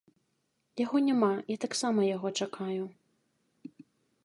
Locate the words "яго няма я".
0.83-1.57